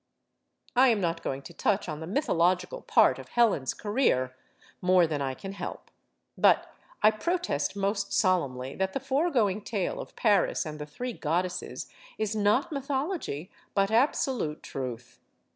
[0.75, 4.35] I am not going to touch on the mythological part of Helen's career,
[4.81, 5.91] more than I can help.
[6.35, 11.87] But I protest most solemnly that the foregoing tale of Paris and the three goddesses
[12.17, 15.19] is not mythology, but absolute truth.